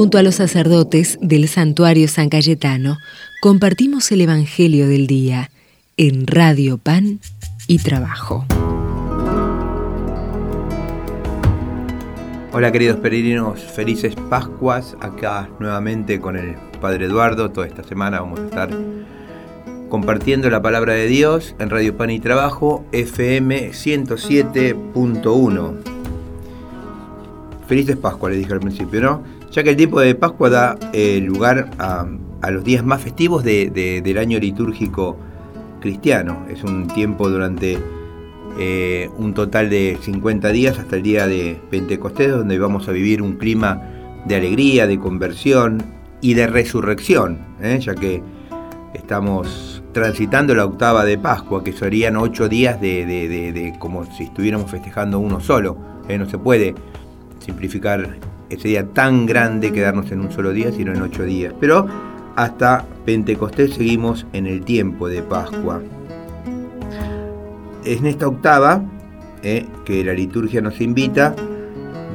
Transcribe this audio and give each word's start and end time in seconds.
Junto 0.00 0.16
a 0.16 0.22
los 0.22 0.36
sacerdotes 0.36 1.18
del 1.20 1.46
santuario 1.46 2.08
San 2.08 2.30
Cayetano, 2.30 2.96
compartimos 3.42 4.10
el 4.12 4.22
Evangelio 4.22 4.88
del 4.88 5.06
Día 5.06 5.50
en 5.98 6.26
Radio 6.26 6.78
Pan 6.78 7.20
y 7.66 7.80
Trabajo. 7.80 8.46
Hola 12.54 12.72
queridos 12.72 12.96
peregrinos, 12.96 13.60
felices 13.60 14.14
Pascuas, 14.30 14.96
acá 15.00 15.50
nuevamente 15.58 16.18
con 16.18 16.38
el 16.38 16.54
Padre 16.80 17.04
Eduardo, 17.04 17.50
toda 17.50 17.66
esta 17.66 17.84
semana 17.84 18.22
vamos 18.22 18.40
a 18.40 18.44
estar 18.44 18.70
compartiendo 19.90 20.48
la 20.48 20.62
palabra 20.62 20.94
de 20.94 21.08
Dios 21.08 21.54
en 21.58 21.68
Radio 21.68 21.98
Pan 21.98 22.08
y 22.08 22.20
Trabajo, 22.20 22.86
FM 22.92 23.72
107.1. 23.72 25.74
Felices 27.68 27.98
Pascuas, 27.98 28.32
le 28.32 28.38
dije 28.38 28.54
al 28.54 28.60
principio, 28.60 29.02
¿no? 29.02 29.39
Ya 29.50 29.64
que 29.64 29.70
el 29.70 29.76
tiempo 29.76 30.00
de 30.00 30.14
Pascua 30.14 30.48
da 30.48 30.78
eh, 30.92 31.20
lugar 31.20 31.70
a, 31.78 32.06
los 32.50 32.62
días 32.62 32.84
más 32.84 33.02
festivos 33.02 33.42
del 33.42 34.18
año 34.18 34.38
litúrgico 34.38 35.16
cristiano. 35.80 36.46
Es 36.48 36.62
un 36.62 36.86
tiempo 36.86 37.28
durante 37.28 37.78
eh, 38.58 39.10
un 39.18 39.34
total 39.34 39.68
de 39.68 39.98
50 40.00 40.50
días 40.50 40.78
hasta 40.78 40.96
el 40.96 41.02
día 41.02 41.26
de 41.26 41.60
Pentecostés, 41.68 42.30
donde 42.30 42.58
vamos 42.58 42.88
a 42.88 42.92
vivir 42.92 43.22
un 43.22 43.38
clima 43.38 43.82
de 44.24 44.36
alegría, 44.36 44.86
de 44.86 45.00
conversión 45.00 45.82
y 46.20 46.34
de 46.34 46.46
resurrección, 46.46 47.38
¿eh? 47.60 47.78
ya 47.80 47.94
que 47.94 48.22
estamos 48.94 49.82
transitando 49.92 50.54
la 50.54 50.64
octava 50.64 51.04
de 51.04 51.18
Pascua, 51.18 51.64
que 51.64 51.72
serían 51.72 52.16
ocho 52.16 52.48
días 52.48 52.80
de, 52.80 53.74
como 53.78 54.04
si 54.04 54.24
estuviéramos 54.24 54.70
festejando 54.70 55.18
uno 55.18 55.40
solo. 55.40 55.76
No 56.08 56.28
se 56.28 56.38
puede 56.38 56.74
simplificar 57.38 58.18
ese 58.50 58.68
día 58.68 58.86
tan 58.86 59.26
grande 59.26 59.72
quedarnos 59.72 60.10
en 60.10 60.20
un 60.20 60.30
solo 60.30 60.52
día, 60.52 60.72
sino 60.72 60.92
en 60.92 61.00
ocho 61.00 61.24
días. 61.24 61.54
Pero 61.58 61.86
hasta 62.36 62.84
Pentecostés 63.04 63.74
seguimos 63.74 64.26
en 64.32 64.46
el 64.46 64.64
tiempo 64.64 65.08
de 65.08 65.22
Pascua 65.22 65.80
en 67.84 68.06
esta 68.06 68.28
octava, 68.28 68.82
eh, 69.42 69.66
que 69.84 70.04
la 70.04 70.12
liturgia 70.12 70.60
nos 70.60 70.80
invita, 70.80 71.34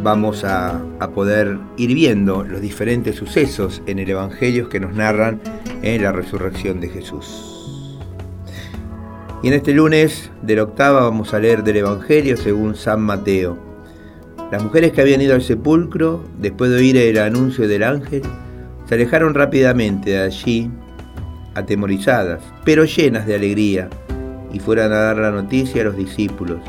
vamos 0.04 0.44
a, 0.44 0.82
poder 1.14 1.60
ir 1.78 1.94
viendo 1.94 2.44
los 2.44 2.62
diferentes 2.62 3.16
sucesos 3.16 3.82
en 3.86 4.00
el 4.00 4.10
Evangelio 4.10 4.70
que 4.70 4.80
nos 4.80 4.94
narran 4.94 5.40
en 5.82 6.04
la 6.04 6.12
resurrección 6.12 6.80
de 6.80 6.90
Jesús. 6.90 8.00
Y 9.44 9.50
en 9.50 9.54
este 9.54 9.74
lunes 9.74 10.32
de 10.42 10.56
la 10.56 10.64
octava 10.64 11.02
vamos 11.02 11.34
a 11.34 11.40
leer 11.40 11.64
del 11.64 11.78
Evangelio 11.78 12.38
según 12.38 12.76
San 12.76 13.02
Mateo. 13.02 13.65
Las 14.52 14.64
mujeres 14.64 14.92
que 14.92 15.02
habían 15.02 15.22
ido 15.22 15.34
al 15.34 15.42
sepulcro, 15.42 16.24
después 16.40 16.70
de 16.70 16.78
oír 16.78 16.98
el 16.98 17.18
anuncio 17.18 17.68
del 17.68 17.82
ángel, 17.82 18.22
se 18.88 18.94
alejaron 18.94 19.34
rápidamente 19.34 20.12
de 20.12 20.22
allí, 20.22 20.70
atemorizadas, 21.56 22.42
pero 22.64 22.86
llenas 22.86 23.26
de 23.26 23.36
alegría 23.36 23.90
y 24.54 24.60
fueran 24.60 24.92
a 24.92 24.98
dar 24.98 25.18
la 25.18 25.32
noticia 25.32 25.82
a 25.82 25.86
los 25.86 25.98
discípulos. 25.98 26.60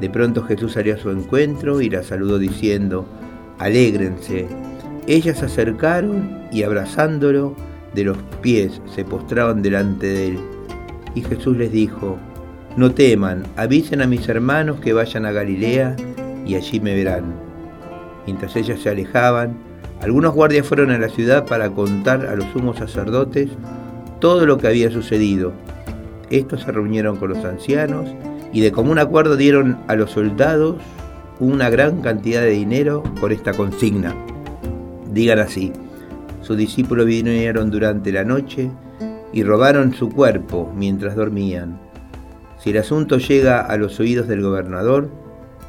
De 0.00 0.10
pronto 0.10 0.42
Jesús 0.42 0.72
salió 0.72 0.94
a 0.94 0.98
su 0.98 1.10
encuentro 1.10 1.80
y 1.80 1.88
la 1.88 2.02
saludó 2.02 2.38
diciendo, 2.38 3.06
Alégrense. 3.58 4.46
Ellas 5.06 5.38
se 5.38 5.46
acercaron 5.46 6.42
y 6.52 6.64
abrazándolo 6.64 7.54
de 7.94 8.04
los 8.04 8.18
pies 8.42 8.80
se 8.94 9.04
postraban 9.04 9.62
delante 9.62 10.06
de 10.06 10.26
él. 10.28 10.38
Y 11.14 11.22
Jesús 11.22 11.56
les 11.56 11.70
dijo, 11.70 12.18
No 12.76 12.92
teman, 12.92 13.44
avisen 13.56 14.02
a 14.02 14.06
mis 14.06 14.28
hermanos 14.28 14.80
que 14.80 14.92
vayan 14.92 15.26
a 15.26 15.32
Galilea 15.32 15.96
y 16.48 16.56
allí 16.56 16.80
me 16.80 16.94
verán. 16.94 17.34
Mientras 18.26 18.56
ellas 18.56 18.80
se 18.80 18.88
alejaban, 18.88 19.56
algunos 20.00 20.34
guardias 20.34 20.66
fueron 20.66 20.90
a 20.90 20.98
la 20.98 21.08
ciudad 21.08 21.46
para 21.46 21.70
contar 21.70 22.26
a 22.26 22.34
los 22.34 22.46
sumos 22.52 22.78
sacerdotes 22.78 23.50
todo 24.18 24.46
lo 24.46 24.58
que 24.58 24.66
había 24.66 24.90
sucedido. 24.90 25.52
Estos 26.30 26.62
se 26.62 26.72
reunieron 26.72 27.16
con 27.16 27.30
los 27.30 27.44
ancianos 27.44 28.08
y 28.52 28.60
de 28.60 28.72
común 28.72 28.98
acuerdo 28.98 29.36
dieron 29.36 29.78
a 29.86 29.94
los 29.94 30.10
soldados 30.10 30.76
una 31.38 31.70
gran 31.70 32.00
cantidad 32.00 32.40
de 32.40 32.50
dinero 32.50 33.02
por 33.20 33.32
esta 33.32 33.52
consigna. 33.52 34.14
Digan 35.12 35.38
así, 35.38 35.72
sus 36.42 36.56
discípulos 36.56 37.06
vinieron 37.06 37.70
durante 37.70 38.10
la 38.10 38.24
noche 38.24 38.70
y 39.32 39.42
robaron 39.42 39.94
su 39.94 40.08
cuerpo 40.08 40.72
mientras 40.74 41.14
dormían. 41.14 41.78
Si 42.58 42.70
el 42.70 42.78
asunto 42.78 43.18
llega 43.18 43.60
a 43.60 43.76
los 43.76 44.00
oídos 44.00 44.26
del 44.26 44.42
gobernador, 44.42 45.10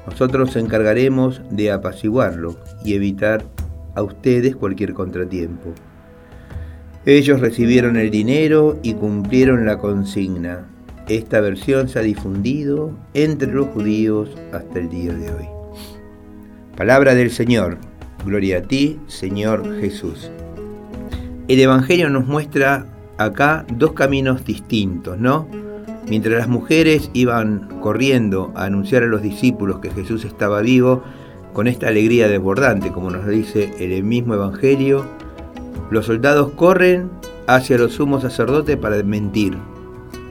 nosotros 0.09 0.47
nos 0.47 0.55
encargaremos 0.55 1.41
de 1.51 1.71
apaciguarlo 1.71 2.57
y 2.83 2.95
evitar 2.95 3.45
a 3.95 4.01
ustedes 4.01 4.55
cualquier 4.55 4.93
contratiempo. 4.93 5.73
Ellos 7.05 7.39
recibieron 7.39 7.95
el 7.95 8.09
dinero 8.09 8.79
y 8.81 8.95
cumplieron 8.95 9.65
la 9.65 9.77
consigna. 9.77 10.65
Esta 11.07 11.41
versión 11.41 11.89
se 11.89 11.99
ha 11.99 12.01
difundido 12.01 12.91
entre 13.13 13.51
los 13.51 13.67
judíos 13.67 14.35
hasta 14.51 14.79
el 14.79 14.89
día 14.89 15.13
de 15.13 15.31
hoy. 15.31 15.45
Palabra 16.75 17.13
del 17.15 17.31
Señor. 17.31 17.77
Gloria 18.25 18.57
a 18.57 18.61
ti, 18.61 18.99
Señor 19.07 19.79
Jesús. 19.79 20.29
El 21.47 21.59
Evangelio 21.59 22.09
nos 22.09 22.27
muestra 22.27 22.85
acá 23.17 23.65
dos 23.73 23.93
caminos 23.93 24.43
distintos, 24.43 25.17
¿no? 25.17 25.47
Mientras 26.07 26.37
las 26.37 26.47
mujeres 26.47 27.11
iban 27.13 27.67
corriendo 27.81 28.51
a 28.55 28.65
anunciar 28.65 29.03
a 29.03 29.07
los 29.07 29.21
discípulos 29.21 29.79
que 29.79 29.91
Jesús 29.91 30.25
estaba 30.25 30.61
vivo, 30.61 31.03
con 31.53 31.67
esta 31.67 31.87
alegría 31.87 32.27
desbordante, 32.27 32.91
como 32.91 33.09
nos 33.09 33.27
dice 33.27 33.73
el 33.79 34.03
mismo 34.03 34.33
Evangelio, 34.35 35.05
los 35.89 36.05
soldados 36.05 36.51
corren 36.51 37.09
hacia 37.47 37.77
los 37.77 37.93
sumos 37.93 38.21
sacerdotes 38.21 38.77
para 38.77 39.01
mentir, 39.03 39.57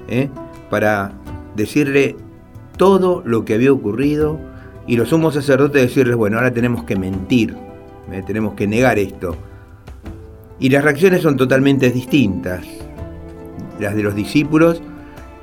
¿eh? 0.08 0.28
para 0.70 1.12
decirle 1.56 2.16
todo 2.76 3.22
lo 3.24 3.44
que 3.44 3.54
había 3.54 3.72
ocurrido 3.72 4.38
y 4.86 4.96
los 4.96 5.08
sumos 5.08 5.34
sacerdotes 5.34 5.82
decirles, 5.82 6.16
bueno, 6.16 6.38
ahora 6.38 6.52
tenemos 6.52 6.84
que 6.84 6.96
mentir, 6.96 7.56
¿eh? 8.12 8.22
tenemos 8.26 8.54
que 8.54 8.66
negar 8.66 8.98
esto. 8.98 9.36
Y 10.60 10.70
las 10.70 10.82
reacciones 10.82 11.22
son 11.22 11.36
totalmente 11.36 11.90
distintas. 11.90 12.64
Las 13.78 13.94
de 13.94 14.02
los 14.02 14.14
discípulos 14.14 14.82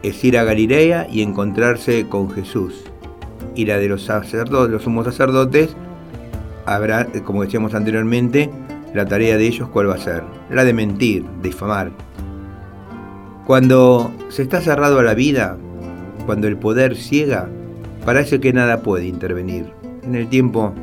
es 0.07 0.23
ir 0.23 0.37
a 0.37 0.43
Galilea 0.43 1.07
y 1.11 1.21
encontrarse 1.23 2.07
con 2.07 2.29
Jesús. 2.29 2.83
Y 3.55 3.65
la 3.65 3.77
de 3.77 3.87
los 3.87 4.03
sacerdotes, 4.03 4.71
los 4.71 4.83
sumos 4.83 5.05
sacerdotes, 5.05 5.75
habrá, 6.65 7.07
como 7.23 7.43
decíamos 7.43 7.73
anteriormente, 7.73 8.51
la 8.93 9.05
tarea 9.05 9.37
de 9.37 9.47
ellos 9.47 9.67
cuál 9.69 9.89
va 9.89 9.95
a 9.95 9.99
ser? 9.99 10.23
La 10.51 10.63
de 10.63 10.73
mentir, 10.73 11.25
difamar. 11.41 11.91
Cuando 13.47 14.11
se 14.29 14.43
está 14.43 14.61
cerrado 14.61 14.99
a 14.99 15.03
la 15.03 15.15
vida, 15.15 15.57
cuando 16.25 16.47
el 16.47 16.57
poder 16.57 16.95
ciega, 16.95 17.49
parece 18.05 18.39
que 18.39 18.53
nada 18.53 18.81
puede 18.81 19.07
intervenir. 19.07 19.71
En 20.03 20.15
el 20.15 20.27
tiempo 20.27 20.73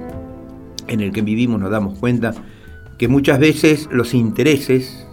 en 0.88 1.00
el 1.00 1.12
que 1.12 1.22
vivimos 1.22 1.60
nos 1.60 1.70
damos 1.70 1.98
cuenta 1.98 2.34
que 2.98 3.06
muchas 3.06 3.38
veces 3.38 3.88
los 3.92 4.14
intereses 4.14 5.06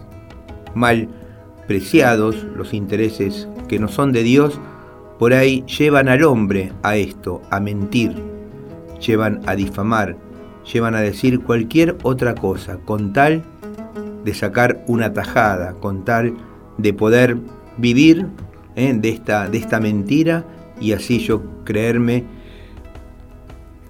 mal 0.74 1.08
preciados, 1.70 2.34
los 2.56 2.74
intereses 2.74 3.46
que 3.68 3.78
no 3.78 3.86
son 3.86 4.10
de 4.10 4.24
Dios, 4.24 4.58
por 5.20 5.32
ahí 5.32 5.62
llevan 5.66 6.08
al 6.08 6.24
hombre 6.24 6.72
a 6.82 6.96
esto, 6.96 7.42
a 7.48 7.60
mentir, 7.60 8.12
llevan 9.06 9.40
a 9.46 9.54
difamar, 9.54 10.16
llevan 10.72 10.96
a 10.96 11.00
decir 11.00 11.38
cualquier 11.38 11.96
otra 12.02 12.34
cosa, 12.34 12.78
con 12.78 13.12
tal 13.12 13.44
de 14.24 14.34
sacar 14.34 14.82
una 14.88 15.12
tajada, 15.12 15.74
con 15.74 16.04
tal 16.04 16.34
de 16.76 16.92
poder 16.92 17.36
vivir 17.76 18.26
¿eh? 18.74 18.92
de, 18.92 19.08
esta, 19.08 19.48
de 19.48 19.58
esta 19.58 19.78
mentira 19.78 20.44
y 20.80 20.90
así 20.90 21.20
yo 21.20 21.40
creerme 21.62 22.24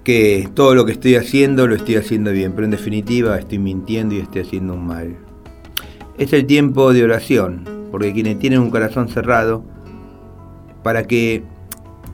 que 0.03 0.47
todo 0.53 0.75
lo 0.75 0.85
que 0.85 0.91
estoy 0.91 1.15
haciendo 1.15 1.65
lo 1.65 1.73
estoy 1.73 1.95
haciendo 1.95 2.31
bien, 2.31 2.51
pero 2.51 2.65
en 2.65 2.71
definitiva 2.71 3.39
estoy 3.39 3.57
mintiendo 3.57 4.13
y 4.13 4.19
estoy 4.19 4.43
haciendo 4.43 4.75
un 4.75 4.85
mal. 4.85 5.17
Es 6.19 6.33
el 6.33 6.45
tiempo 6.45 6.93
de 6.93 7.03
oración, 7.03 7.70
porque 7.91 8.13
quienes 8.13 8.39
tienen 8.39 8.59
un 8.59 8.69
corazón 8.69 9.09
cerrado, 9.09 9.63
para 10.83 11.03
que 11.03 11.43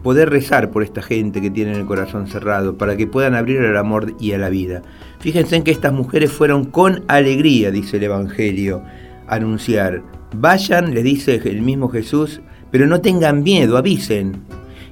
poder 0.04 0.30
rezar 0.30 0.72
por 0.72 0.84
esta 0.84 1.02
gente 1.02 1.42
que 1.42 1.50
tiene 1.50 1.74
el 1.74 1.86
corazón 1.86 2.28
cerrado, 2.28 2.78
para 2.78 2.96
que 2.96 3.08
puedan 3.08 3.36
abrir 3.36 3.60
al 3.60 3.78
amor 3.78 4.16
y 4.20 4.32
a 4.32 4.38
la 4.38 4.50
vida. 4.50 4.82
Fíjense 5.20 5.56
en 5.56 5.64
que 5.64 5.72
estas 5.72 5.94
mujeres 5.94 6.32
fueron 6.32 6.66
con 6.66 7.04
alegría, 7.08 7.72
dice 7.72 7.98
el 7.98 8.04
Evangelio, 8.04 8.84
a 9.28 9.36
anunciar. 9.36 10.04
Vayan, 10.36 10.94
les 10.94 11.04
dice 11.04 11.42
el 11.46 11.62
mismo 11.62 11.90
Jesús, 11.90 12.42
pero 12.72 12.88
no 12.88 13.02
tengan 13.02 13.44
miedo, 13.44 13.78
avisen. 13.78 14.44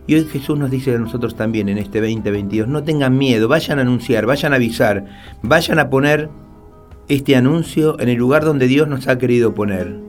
Y 0.08 0.16
hoy 0.16 0.26
Jesús 0.26 0.58
nos 0.58 0.70
dice 0.70 0.94
a 0.94 1.00
nosotros 1.00 1.36
también 1.36 1.68
en 1.68 1.78
este 1.78 2.00
2022, 2.00 2.68
no 2.68 2.84
tengan 2.84 3.18
miedo, 3.18 3.48
vayan 3.48 3.80
a 3.80 3.82
anunciar, 3.82 4.26
vayan 4.26 4.54
a 4.54 4.58
avisar, 4.58 5.06
vayan 5.42 5.80
a 5.80 5.90
poner 5.90 6.30
este 7.08 7.36
anuncio 7.36 8.00
en 8.00 8.10
el 8.10 8.18
lugar 8.18 8.46
donde 8.46 8.68
Dios 8.68 8.88
nos 8.88 9.08
ha 9.08 9.18
querido 9.18 9.54
poner. 9.54 10.05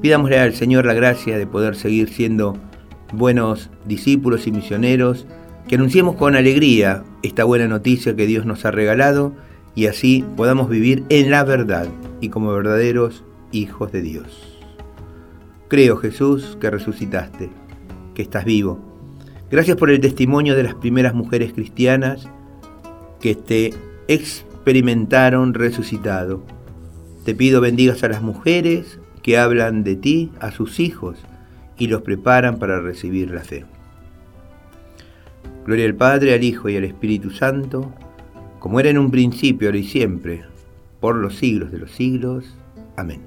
Pidámosle 0.00 0.38
al 0.38 0.54
Señor 0.54 0.86
la 0.86 0.94
gracia 0.94 1.36
de 1.36 1.46
poder 1.46 1.76
seguir 1.76 2.08
siendo 2.08 2.56
buenos 3.12 3.70
discípulos 3.84 4.46
y 4.46 4.52
misioneros, 4.52 5.26
que 5.68 5.74
anunciemos 5.74 6.16
con 6.16 6.36
alegría 6.36 7.04
esta 7.22 7.44
buena 7.44 7.68
noticia 7.68 8.16
que 8.16 8.26
Dios 8.26 8.46
nos 8.46 8.64
ha 8.64 8.70
regalado 8.70 9.34
y 9.74 9.86
así 9.86 10.24
podamos 10.36 10.68
vivir 10.68 11.04
en 11.08 11.30
la 11.30 11.44
verdad 11.44 11.88
y 12.20 12.28
como 12.28 12.52
verdaderos 12.52 13.24
hijos 13.52 13.92
de 13.92 14.02
Dios. 14.02 14.58
Creo, 15.68 15.96
Jesús, 15.96 16.56
que 16.60 16.70
resucitaste, 16.70 17.50
que 18.14 18.22
estás 18.22 18.44
vivo. 18.44 18.80
Gracias 19.50 19.76
por 19.76 19.90
el 19.90 20.00
testimonio 20.00 20.56
de 20.56 20.62
las 20.62 20.74
primeras 20.74 21.14
mujeres 21.14 21.52
cristianas 21.52 22.28
que 23.20 23.34
te 23.34 23.74
experimentaron 24.08 25.54
resucitado. 25.54 26.42
Te 27.24 27.34
pido 27.34 27.60
bendigas 27.60 28.02
a 28.02 28.08
las 28.08 28.22
mujeres 28.22 28.99
que 29.22 29.38
hablan 29.38 29.84
de 29.84 29.96
ti 29.96 30.30
a 30.40 30.50
sus 30.50 30.80
hijos 30.80 31.18
y 31.78 31.86
los 31.86 32.02
preparan 32.02 32.58
para 32.58 32.80
recibir 32.80 33.30
la 33.30 33.40
fe. 33.40 33.64
Gloria 35.64 35.86
al 35.86 35.94
Padre, 35.94 36.34
al 36.34 36.44
Hijo 36.44 36.68
y 36.68 36.76
al 36.76 36.84
Espíritu 36.84 37.30
Santo, 37.30 37.92
como 38.58 38.80
era 38.80 38.90
en 38.90 38.98
un 38.98 39.10
principio, 39.10 39.68
ahora 39.68 39.78
y 39.78 39.84
siempre, 39.84 40.44
por 41.00 41.16
los 41.16 41.36
siglos 41.36 41.70
de 41.72 41.78
los 41.78 41.90
siglos. 41.90 42.56
Amén. 42.96 43.20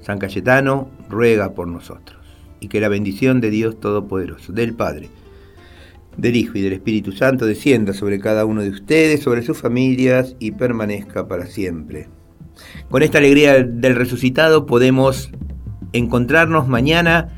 San 0.00 0.18
Cayetano 0.18 0.88
ruega 1.08 1.54
por 1.54 1.68
nosotros, 1.68 2.18
y 2.60 2.68
que 2.68 2.80
la 2.80 2.88
bendición 2.88 3.40
de 3.40 3.50
Dios 3.50 3.80
Todopoderoso, 3.80 4.52
del 4.52 4.74
Padre, 4.74 5.08
del 6.16 6.36
Hijo 6.36 6.58
y 6.58 6.62
del 6.62 6.72
Espíritu 6.72 7.12
Santo 7.12 7.46
descienda 7.46 7.92
sobre 7.92 8.20
cada 8.20 8.44
uno 8.44 8.62
de 8.62 8.70
ustedes, 8.70 9.22
sobre 9.22 9.42
sus 9.42 9.58
familias 9.58 10.34
y 10.38 10.52
permanezca 10.52 11.28
para 11.28 11.46
siempre. 11.46 12.08
Con 12.90 13.02
esta 13.02 13.18
alegría 13.18 13.62
del 13.62 13.94
resucitado 13.94 14.66
podemos 14.66 15.30
encontrarnos 15.92 16.68
mañana 16.68 17.28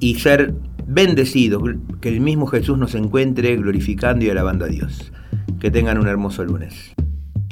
y 0.00 0.16
ser 0.16 0.54
bendecidos, 0.86 1.62
que 2.00 2.08
el 2.08 2.20
mismo 2.20 2.46
Jesús 2.46 2.78
nos 2.78 2.94
encuentre 2.94 3.56
glorificando 3.56 4.24
y 4.24 4.30
alabando 4.30 4.64
a 4.64 4.68
Dios. 4.68 5.12
Que 5.60 5.70
tengan 5.70 5.98
un 5.98 6.06
hermoso 6.06 6.44
lunes. 6.44 6.94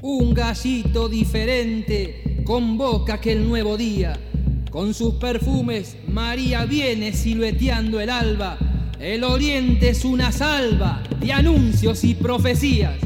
Un 0.02 0.34
gallito 0.34 1.08
diferente 1.08 2.42
convoca 2.44 3.14
aquel 3.14 3.48
nuevo 3.48 3.76
día. 3.76 4.18
Con 4.70 4.92
sus 4.92 5.14
perfumes 5.14 5.96
María 6.08 6.66
viene 6.66 7.12
silueteando 7.12 8.00
el 8.00 8.10
alba. 8.10 8.58
El 9.00 9.24
oriente 9.24 9.90
es 9.90 10.04
una 10.04 10.30
salva 10.30 11.02
de 11.20 11.32
anuncios 11.32 12.04
y 12.04 12.14
profecías. 12.14 12.96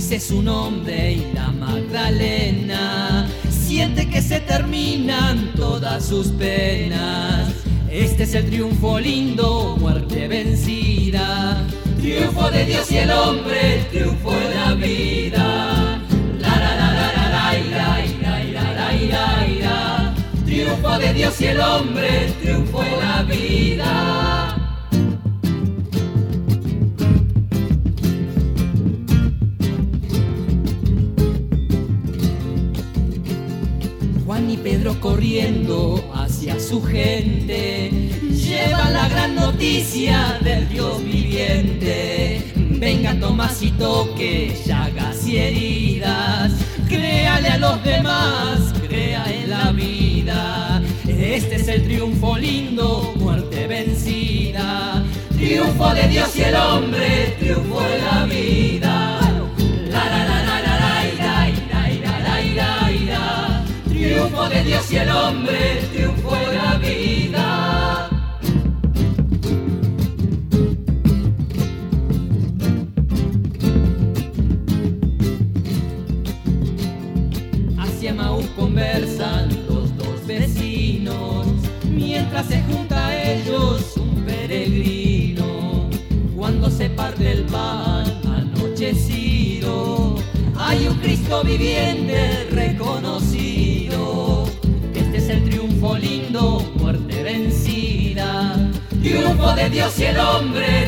Su 0.00 0.42
nombre 0.42 1.14
y 1.14 1.32
la 1.32 1.50
Magdalena 1.52 3.26
siente 3.50 4.08
que 4.08 4.20
se 4.20 4.40
terminan 4.40 5.52
todas 5.56 6.04
sus 6.04 6.28
penas. 6.28 7.48
Este 7.90 8.24
es 8.24 8.34
el 8.34 8.46
triunfo 8.46 9.00
lindo, 9.00 9.76
muerte 9.80 10.28
vencida. 10.28 11.66
Triunfo 11.98 12.50
de 12.50 12.66
Dios 12.66 12.92
y 12.92 12.98
el 12.98 13.10
hombre, 13.10 13.86
triunfo 13.90 14.32
de 14.32 14.54
la 14.54 14.74
vida. 14.74 15.98
La 16.40 16.48
la 16.48 16.76
la 16.76 16.92
la 16.92 17.12
la 17.12 17.32
la 17.32 18.04
la 18.22 18.44
la 18.52 18.92
la 19.06 19.46
la 19.60 20.14
Triunfo 20.44 20.98
de 20.98 21.14
Dios 21.14 21.40
y 21.40 21.46
el 21.46 21.60
hombre, 21.60 22.34
triunfo 22.42 22.82
de 22.82 22.96
la 23.00 23.22
vida. 23.22 24.45
Pedro 34.66 34.98
corriendo 34.98 36.10
hacia 36.12 36.58
su 36.58 36.82
gente, 36.82 37.88
lleva 38.32 38.90
la 38.90 39.08
gran 39.08 39.36
noticia 39.36 40.40
del 40.42 40.68
Dios 40.68 41.04
viviente. 41.04 42.52
Venga 42.56 43.14
Tomás 43.20 43.62
y 43.62 43.70
toque 43.70 44.60
llagas 44.66 45.24
y 45.24 45.36
heridas, 45.36 46.50
créale 46.88 47.46
a 47.46 47.58
los 47.58 47.84
demás, 47.84 48.74
crea 48.88 49.24
en 49.32 49.50
la 49.50 49.70
vida. 49.70 50.82
Este 51.06 51.54
es 51.54 51.68
el 51.68 51.84
triunfo 51.84 52.36
lindo, 52.36 53.14
muerte 53.20 53.68
vencida. 53.68 55.04
Triunfo 55.36 55.94
de 55.94 56.08
Dios 56.08 56.34
y 56.34 56.42
el 56.42 56.56
hombre, 56.56 57.15
el 64.96 65.10
hombre, 65.10 65.82
triunfo 65.92 66.34
de 66.34 66.56
la 66.56 66.78
vida. 66.78 68.08
Hacia 77.78 78.14
Maús 78.14 78.46
conversan 78.56 79.48
los 79.68 79.94
dos 79.98 80.26
vecinos, 80.26 81.46
mientras 81.90 82.46
se 82.46 82.62
junta 82.62 83.08
a 83.08 83.32
ellos 83.32 83.96
un 83.96 84.24
peregrino. 84.24 85.90
Cuando 86.34 86.70
se 86.70 86.88
parte 86.90 87.32
el 87.32 87.42
pan 87.44 88.06
anochecido, 88.24 90.14
hay 90.58 90.86
un 90.88 90.96
Cristo 90.98 91.42
viviente 91.44 92.05
Dios 99.68 99.98
y 99.98 100.04
el 100.04 100.18
hombre, 100.18 100.85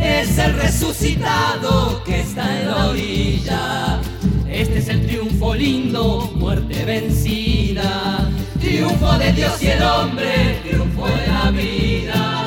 Es 0.00 0.38
el 0.38 0.54
resucitado 0.54 2.02
que 2.04 2.20
está 2.20 2.60
en 2.60 2.70
la 2.70 2.86
orilla. 2.86 4.00
Este 4.48 4.78
es 4.78 4.88
el 4.88 5.06
triunfo 5.06 5.54
lindo, 5.54 6.30
muerte 6.36 6.84
vencida. 6.84 8.30
Triunfo 8.60 9.18
de 9.18 9.32
Dios 9.32 9.62
y 9.62 9.66
el 9.68 9.82
hombre, 9.82 10.60
triunfo 10.64 11.06
de 11.06 11.26
la 11.26 11.50
vida. 11.50 12.46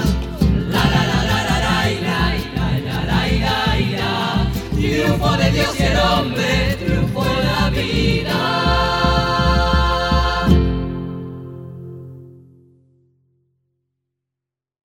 La 0.69 0.83
la 0.85 1.05
la 1.05 1.23
la 1.23 1.43
la 1.43 1.59
la 1.59 1.85
la 2.01 2.35
la 2.55 3.05
la 3.05 3.05
la 3.05 3.79
la 3.89 4.51
Triunfo 4.75 5.37
de 5.37 5.51
Dios 5.51 5.79
y 5.79 5.83
el 5.83 5.97
hombre, 5.97 6.77
triunfo 6.79 7.23
de 7.23 7.43
la 7.43 7.69
vida. 7.69 8.70